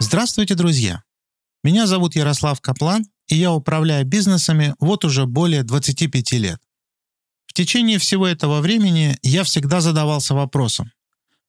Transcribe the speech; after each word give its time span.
Здравствуйте, 0.00 0.54
друзья! 0.54 1.02
Меня 1.62 1.86
зовут 1.86 2.16
Ярослав 2.16 2.60
Каплан, 2.60 3.04
и 3.28 3.36
я 3.36 3.52
управляю 3.52 4.04
бизнесами 4.04 4.74
вот 4.80 5.04
уже 5.04 5.26
более 5.26 5.62
25 5.62 6.32
лет. 6.32 6.60
В 7.46 7.52
течение 7.52 7.98
всего 7.98 8.26
этого 8.26 8.60
времени 8.60 9.16
я 9.22 9.44
всегда 9.44 9.80
задавался 9.80 10.34
вопросом, 10.34 10.90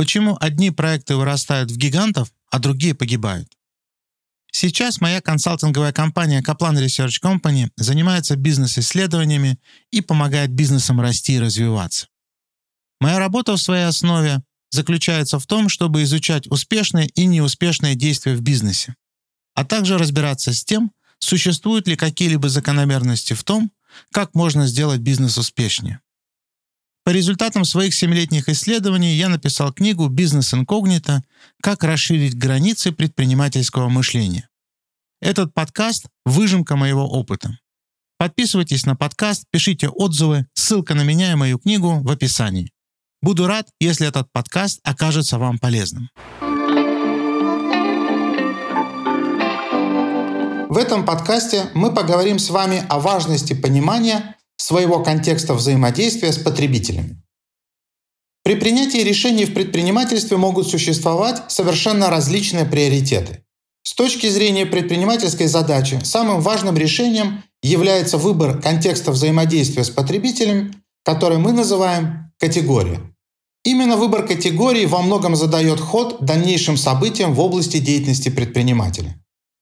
почему 0.00 0.38
одни 0.40 0.70
проекты 0.70 1.14
вырастают 1.14 1.70
в 1.70 1.76
гигантов, 1.76 2.32
а 2.50 2.58
другие 2.58 2.94
погибают. 2.94 3.52
Сейчас 4.50 5.02
моя 5.02 5.20
консалтинговая 5.20 5.92
компания 5.92 6.40
Kaplan 6.40 6.82
Research 6.82 7.20
Company 7.22 7.68
занимается 7.76 8.36
бизнес-исследованиями 8.36 9.58
и 9.90 10.00
помогает 10.00 10.52
бизнесам 10.52 11.02
расти 11.02 11.34
и 11.34 11.38
развиваться. 11.38 12.06
Моя 12.98 13.18
работа 13.18 13.52
в 13.52 13.60
своей 13.60 13.84
основе 13.84 14.42
заключается 14.70 15.38
в 15.38 15.46
том, 15.46 15.68
чтобы 15.68 16.02
изучать 16.04 16.46
успешные 16.46 17.08
и 17.08 17.26
неуспешные 17.26 17.94
действия 17.94 18.34
в 18.34 18.40
бизнесе, 18.40 18.94
а 19.54 19.66
также 19.66 19.98
разбираться 19.98 20.54
с 20.54 20.64
тем, 20.64 20.92
существуют 21.18 21.86
ли 21.86 21.94
какие-либо 21.94 22.48
закономерности 22.48 23.34
в 23.34 23.44
том, 23.44 23.70
как 24.12 24.34
можно 24.34 24.66
сделать 24.66 25.00
бизнес 25.00 25.36
успешнее. 25.36 26.00
По 27.04 27.10
результатам 27.10 27.64
своих 27.64 27.94
семилетних 27.94 28.48
исследований 28.48 29.14
я 29.14 29.28
написал 29.28 29.72
книгу 29.72 30.08
«Бизнес 30.08 30.52
инкогнито. 30.52 31.22
Как 31.62 31.82
расширить 31.82 32.36
границы 32.36 32.92
предпринимательского 32.92 33.88
мышления». 33.88 34.48
Этот 35.22 35.54
подкаст– 35.54 36.06
выжимка 36.24 36.76
моего 36.76 37.06
опыта. 37.06 37.58
Подписывайтесь 38.18 38.84
на 38.84 38.96
подкаст, 38.96 39.44
пишите 39.50 39.88
отзывы, 39.88 40.46
ссылка 40.52 40.94
на 40.94 41.02
меня 41.02 41.32
и 41.32 41.36
мою 41.36 41.58
книгу 41.58 42.00
в 42.00 42.10
описании. 42.10 42.70
Буду 43.22 43.46
рад, 43.46 43.68
если 43.80 44.06
этот 44.06 44.30
подкаст 44.32 44.80
окажется 44.82 45.38
вам 45.38 45.58
полезным. 45.58 46.10
В 50.68 50.76
этом 50.76 51.04
подкасте 51.04 51.70
мы 51.74 51.92
поговорим 51.92 52.38
с 52.38 52.48
вами 52.50 52.84
о 52.88 53.00
важности 53.00 53.54
понимания 53.54 54.36
своего 54.62 55.02
контекста 55.02 55.54
взаимодействия 55.54 56.32
с 56.32 56.38
потребителями. 56.38 57.22
При 58.42 58.54
принятии 58.56 58.98
решений 58.98 59.44
в 59.44 59.54
предпринимательстве 59.54 60.36
могут 60.36 60.68
существовать 60.68 61.42
совершенно 61.48 62.10
различные 62.10 62.64
приоритеты. 62.64 63.44
С 63.82 63.94
точки 63.94 64.28
зрения 64.28 64.66
предпринимательской 64.66 65.46
задачи 65.46 66.00
самым 66.04 66.40
важным 66.40 66.76
решением 66.76 67.42
является 67.62 68.18
выбор 68.18 68.60
контекста 68.60 69.12
взаимодействия 69.12 69.84
с 69.84 69.90
потребителем, 69.90 70.74
который 71.04 71.38
мы 71.38 71.52
называем 71.52 72.32
категория. 72.38 73.00
Именно 73.64 73.96
выбор 73.96 74.26
категории 74.26 74.86
во 74.86 75.02
многом 75.02 75.36
задает 75.36 75.80
ход 75.80 76.24
дальнейшим 76.24 76.76
событиям 76.76 77.34
в 77.34 77.40
области 77.40 77.78
деятельности 77.78 78.30
предпринимателя. 78.30 79.19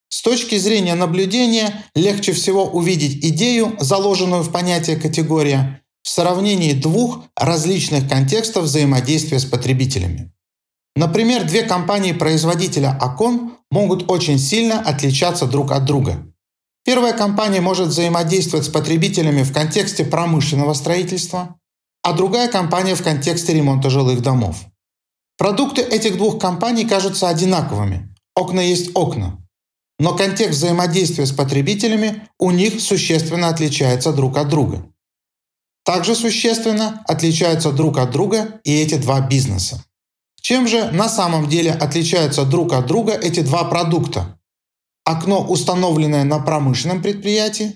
С 0.08 0.22
точки 0.22 0.56
зрения 0.56 0.94
наблюдения 0.94 1.84
легче 1.94 2.32
всего 2.32 2.64
увидеть 2.64 3.24
идею, 3.24 3.76
заложенную 3.78 4.42
в 4.42 4.50
понятие 4.50 4.96
категория, 4.96 5.82
в 6.02 6.08
сравнении 6.08 6.72
двух 6.72 7.24
различных 7.36 8.08
контекстов 8.08 8.64
взаимодействия 8.64 9.38
с 9.38 9.44
потребителями. 9.44 10.32
Например, 10.96 11.44
две 11.44 11.62
компании-производителя 11.62 12.98
окон 13.00 13.52
могут 13.70 14.10
очень 14.10 14.38
сильно 14.38 14.80
отличаться 14.80 15.46
друг 15.46 15.70
от 15.72 15.84
друга. 15.84 16.26
Первая 16.84 17.12
компания 17.12 17.60
может 17.60 17.88
взаимодействовать 17.88 18.64
с 18.64 18.70
потребителями 18.70 19.42
в 19.42 19.52
контексте 19.52 20.04
промышленного 20.04 20.72
строительства, 20.72 21.56
а 22.02 22.14
другая 22.14 22.48
компания 22.48 22.94
в 22.94 23.02
контексте 23.02 23.52
ремонта 23.52 23.90
жилых 23.90 24.22
домов. 24.22 24.64
Продукты 25.36 25.82
этих 25.82 26.16
двух 26.16 26.40
компаний 26.40 26.86
кажутся 26.86 27.28
одинаковыми. 27.28 28.14
Окна 28.34 28.60
есть 28.60 28.90
окна. 28.94 29.38
Но 29.98 30.14
контекст 30.16 30.58
взаимодействия 30.58 31.26
с 31.26 31.32
потребителями 31.32 32.28
у 32.38 32.50
них 32.50 32.80
существенно 32.80 33.48
отличается 33.48 34.12
друг 34.12 34.36
от 34.36 34.48
друга. 34.48 34.86
Также 35.84 36.14
существенно 36.14 37.02
отличаются 37.08 37.72
друг 37.72 37.98
от 37.98 38.10
друга 38.10 38.60
и 38.62 38.78
эти 38.80 38.96
два 38.96 39.20
бизнеса. 39.20 39.84
Чем 40.40 40.68
же 40.68 40.90
на 40.92 41.08
самом 41.08 41.48
деле 41.48 41.72
отличаются 41.72 42.44
друг 42.44 42.72
от 42.72 42.86
друга 42.86 43.12
эти 43.12 43.40
два 43.40 43.64
продукта? 43.64 44.38
Окно, 45.04 45.44
установленное 45.44 46.24
на 46.24 46.38
промышленном 46.38 47.02
предприятии, 47.02 47.74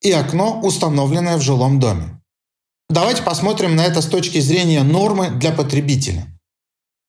и 0.00 0.12
окно, 0.12 0.60
установленное 0.62 1.36
в 1.36 1.42
жилом 1.42 1.80
доме. 1.80 2.20
Давайте 2.88 3.22
посмотрим 3.22 3.76
на 3.76 3.84
это 3.84 4.00
с 4.00 4.06
точки 4.06 4.38
зрения 4.38 4.82
нормы 4.82 5.30
для 5.30 5.52
потребителя. 5.52 6.26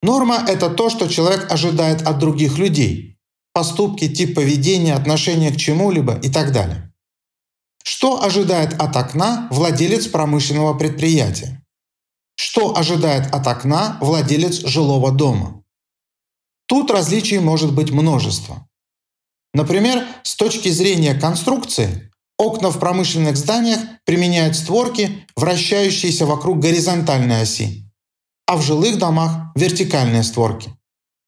Норма– 0.02 0.44
это 0.48 0.70
то, 0.70 0.90
что 0.90 1.08
человек 1.08 1.52
ожидает 1.52 2.02
от 2.02 2.20
других 2.20 2.58
людей. 2.58 3.19
Поступки, 3.54 4.08
тип 4.08 4.36
поведения, 4.36 4.94
отношение 4.94 5.52
к 5.52 5.58
чему-либо 5.58 6.20
и 6.20 6.30
так 6.30 6.52
далее. 6.52 6.94
Что 7.84 8.24
ожидает 8.24 8.80
от 8.80 8.96
окна 8.96 9.48
владелец 9.52 10.08
промышленного 10.08 10.78
предприятия? 10.78 11.64
Что 12.36 12.78
ожидает 12.78 13.34
от 13.34 13.48
окна 13.48 13.98
владелец 14.02 14.66
жилого 14.66 15.12
дома? 15.12 15.64
Тут 16.68 16.92
различий 16.92 17.40
может 17.40 17.74
быть 17.74 17.92
множество. 17.92 18.68
Например, 19.54 20.06
с 20.24 20.36
точки 20.36 20.70
зрения 20.70 21.16
конструкции 21.16 22.10
Окна 22.40 22.70
в 22.70 22.80
промышленных 22.80 23.36
зданиях 23.36 23.82
применяют 24.06 24.56
створки, 24.56 25.28
вращающиеся 25.36 26.26
вокруг 26.26 26.60
горизонтальной 26.60 27.42
оси, 27.42 27.84
а 28.48 28.56
в 28.56 28.62
жилых 28.62 28.98
домах– 28.98 29.52
вертикальные 29.56 30.24
створки. 30.24 30.74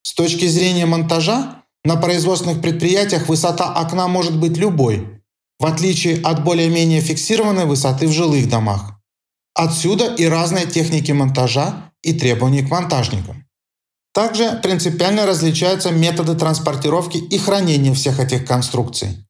С 0.04 0.14
точки 0.14 0.48
зрения 0.48 0.86
монтажа, 0.86 1.61
на 1.84 1.96
производственных 1.96 2.62
предприятиях 2.62 3.28
высота 3.28 3.74
окна 3.74 4.08
может 4.08 4.38
быть 4.38 4.58
любой, 4.58 5.22
в 5.60 5.66
отличие 5.66 6.22
от 6.22 6.44
более-менее 6.44 7.02
фиксированной 7.02 7.66
высоты 7.66 8.08
в 8.08 8.12
жилых 8.12 8.50
домах. 8.50 9.00
Отсюда 9.54 10.14
и 10.16 10.26
разные 10.26 10.66
техники 10.66 11.12
монтажа 11.12 11.92
и 12.02 12.14
требования 12.14 12.64
к 12.64 12.70
монтажникам. 12.70 13.46
Также 14.14 14.60
принципиально 14.62 15.26
различаются 15.26 15.92
методы 15.92 16.36
транспортировки 16.36 17.18
и 17.18 17.38
хранения 17.38 17.94
всех 17.94 18.20
этих 18.20 18.46
конструкций. 18.46 19.26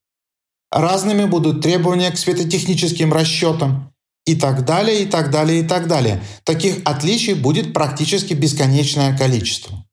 Разными 0.70 1.24
будут 1.26 1.62
требования 1.62 2.10
к 2.10 2.18
светотехническим 2.18 3.12
расчетам 3.12 3.92
и 4.26 4.34
так 4.34 4.64
далее, 4.64 5.02
и 5.02 5.06
так 5.06 5.30
далее, 5.30 5.60
и 5.60 5.66
так 5.66 5.86
далее. 5.86 6.22
Таких 6.44 6.78
отличий 6.84 7.34
будет 7.34 7.72
практически 7.72 8.34
бесконечное 8.34 9.16
количество. 9.16 9.84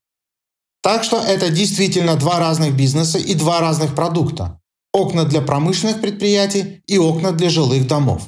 Так 0.81 1.03
что 1.03 1.21
это 1.21 1.49
действительно 1.49 2.15
два 2.15 2.39
разных 2.39 2.75
бизнеса 2.75 3.17
и 3.17 3.33
два 3.33 3.59
разных 3.59 3.95
продукта. 3.95 4.59
Окна 4.93 5.25
для 5.25 5.41
промышленных 5.41 6.01
предприятий 6.01 6.81
и 6.87 6.97
окна 6.97 7.31
для 7.31 7.49
жилых 7.49 7.85
домов. 7.87 8.23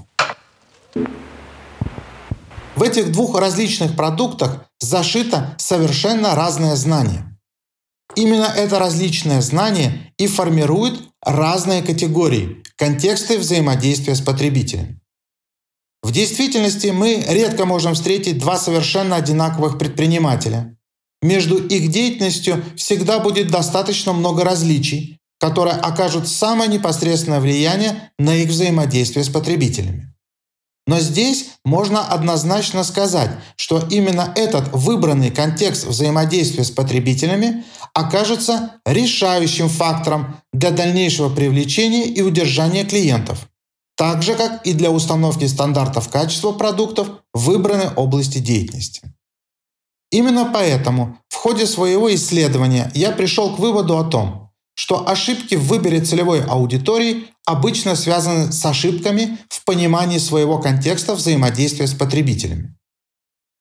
В 2.76 2.84
этих 2.84 3.12
двух 3.12 3.38
различных 3.38 3.96
продуктах 3.96 4.66
зашито 4.80 5.56
совершенно 5.58 6.36
разное 6.36 6.76
знание. 6.76 7.38
Именно 8.16 8.46
это 8.46 8.80
различное 8.80 9.42
знание 9.42 10.14
и 10.18 10.28
формирует 10.28 11.00
разные 11.22 11.82
категории, 11.82 12.64
контексты 12.76 13.38
взаимодействия 13.38 14.16
с 14.16 14.22
потребителем. 14.22 15.00
В 16.04 16.12
действительности 16.12 16.88
мы 16.88 17.24
редко 17.28 17.66
можем 17.66 17.94
встретить 17.94 18.40
два 18.40 18.58
совершенно 18.58 19.16
одинаковых 19.16 19.78
предпринимателя. 19.78 20.76
Между 21.22 21.58
их 21.58 21.90
деятельностью 21.92 22.64
всегда 22.76 23.20
будет 23.20 23.50
достаточно 23.50 24.12
много 24.12 24.44
различий, 24.44 25.20
которые 25.40 25.76
окажут 25.76 26.28
самое 26.28 26.70
непосредственное 26.70 27.40
влияние 27.40 28.12
на 28.18 28.36
их 28.36 28.50
взаимодействие 28.50 29.24
с 29.24 29.30
потребителями. 29.30 30.12
Но 30.88 31.00
здесь 31.00 31.52
можно 31.64 32.04
однозначно 32.08 32.84
сказать, 32.84 33.32
что 33.56 33.86
именно 33.90 34.34
этот 34.36 34.74
выбранный 34.74 35.30
контекст 35.30 35.86
взаимодействия 35.86 36.64
с 36.64 36.72
потребителями 36.72 37.64
окажется 37.94 38.82
решающим 38.86 39.70
фактором 39.70 40.38
для 40.52 40.72
дальнейшего 40.72 41.34
привлечения 41.34 42.06
и 42.06 42.22
удержания 42.22 42.84
клиентов, 42.84 43.48
так 43.96 44.24
же 44.24 44.34
как 44.36 44.66
и 44.66 44.74
для 44.74 44.90
установки 44.90 45.46
стандартов 45.46 46.10
качества 46.10 46.52
продуктов 46.52 47.08
в 47.34 47.46
выбранной 47.46 47.94
области 47.96 48.40
деятельности. 48.40 49.14
Именно 50.12 50.52
поэтому 50.54 51.18
в 51.30 51.36
ходе 51.36 51.66
своего 51.66 52.14
исследования 52.14 52.92
я 52.94 53.12
пришел 53.12 53.56
к 53.56 53.60
выводу 53.60 53.98
о 53.98 54.04
том, 54.04 54.52
что 54.76 55.08
ошибки 55.10 55.56
в 55.56 55.68
выборе 55.68 56.02
целевой 56.02 56.44
аудитории 56.44 57.28
обычно 57.46 57.96
связаны 57.96 58.52
с 58.52 58.66
ошибками 58.66 59.38
в 59.50 59.64
понимании 59.64 60.18
своего 60.18 60.60
контекста 60.60 61.16
взаимодействия 61.16 61.88
с 61.88 61.94
потребителями. 61.94 62.76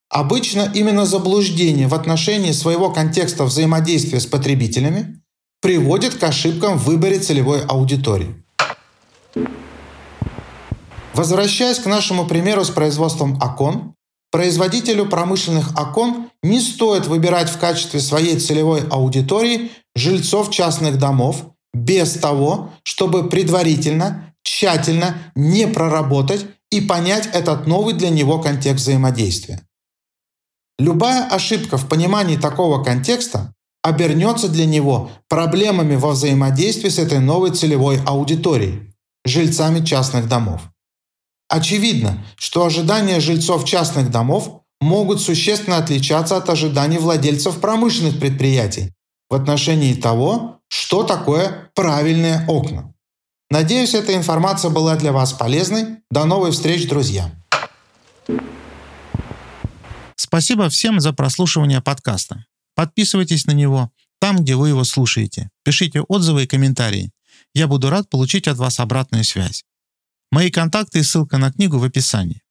Обычно 0.08 0.68
именно 0.74 1.06
заблуждение 1.06 1.86
в 1.86 1.94
отношении 1.94 2.50
своего 2.50 2.90
контекста 2.90 3.44
взаимодействия 3.44 4.18
с 4.18 4.26
потребителями 4.26 5.22
приводит 5.60 6.16
к 6.16 6.24
ошибкам 6.24 6.78
в 6.78 6.84
выборе 6.84 7.20
целевой 7.20 7.62
аудитории. 7.64 8.34
Возвращаясь 11.14 11.78
к 11.78 11.86
нашему 11.86 12.26
примеру 12.26 12.64
с 12.64 12.70
производством 12.70 13.36
окон, 13.40 13.94
производителю 14.30 15.06
промышленных 15.06 15.78
окон 15.78 16.30
не 16.42 16.60
стоит 16.60 17.06
выбирать 17.06 17.50
в 17.50 17.58
качестве 17.58 18.00
своей 18.00 18.38
целевой 18.38 18.82
аудитории 18.88 19.70
жильцов 19.94 20.50
частных 20.50 20.98
домов 20.98 21.46
без 21.74 22.12
того, 22.12 22.70
чтобы 22.82 23.28
предварительно, 23.28 24.34
тщательно 24.42 25.16
не 25.34 25.66
проработать 25.66 26.46
и 26.70 26.80
понять 26.80 27.28
этот 27.32 27.66
новый 27.66 27.94
для 27.94 28.10
него 28.10 28.40
контекст 28.40 28.84
взаимодействия. 28.84 29.60
Любая 30.78 31.26
ошибка 31.26 31.76
в 31.76 31.88
понимании 31.88 32.36
такого 32.36 32.82
контекста 32.82 33.52
обернется 33.82 34.48
для 34.48 34.66
него 34.66 35.10
проблемами 35.28 35.96
во 35.96 36.10
взаимодействии 36.10 36.88
с 36.88 36.98
этой 36.98 37.18
новой 37.18 37.50
целевой 37.50 38.00
аудиторией– 38.06 38.94
жильцами 39.24 39.84
частных 39.84 40.28
домов. 40.28 40.62
Очевидно, 41.50 42.24
что 42.36 42.64
ожидания 42.64 43.18
жильцов 43.18 43.64
частных 43.64 44.12
домов 44.12 44.62
могут 44.80 45.20
существенно 45.20 45.78
отличаться 45.78 46.36
от 46.36 46.48
ожиданий 46.48 46.98
владельцев 46.98 47.60
промышленных 47.60 48.20
предприятий 48.20 48.92
в 49.28 49.34
отношении 49.34 49.94
того, 49.94 50.60
что 50.68 51.02
такое 51.02 51.72
правильные 51.74 52.44
окна. 52.46 52.94
Надеюсь, 53.50 53.94
эта 53.94 54.14
информация 54.14 54.70
была 54.70 54.94
для 54.94 55.10
вас 55.10 55.32
полезной. 55.32 55.96
До 56.08 56.24
новых 56.24 56.52
встреч, 56.52 56.88
друзья! 56.88 57.32
Спасибо 60.14 60.68
всем 60.68 61.00
за 61.00 61.12
прослушивание 61.12 61.80
подкаста. 61.80 62.44
Подписывайтесь 62.76 63.46
на 63.46 63.52
него 63.52 63.90
там, 64.20 64.36
где 64.36 64.54
вы 64.54 64.68
его 64.68 64.84
слушаете. 64.84 65.50
Пишите 65.64 66.02
отзывы 66.02 66.44
и 66.44 66.46
комментарии. 66.46 67.10
Я 67.54 67.66
буду 67.66 67.90
рад 67.90 68.08
получить 68.08 68.46
от 68.46 68.56
вас 68.56 68.78
обратную 68.78 69.24
связь. 69.24 69.64
Мои 70.30 70.50
контакты 70.50 71.00
и 71.00 71.02
ссылка 71.02 71.38
на 71.38 71.52
книгу 71.52 71.78
в 71.78 71.84
описании. 71.84 72.42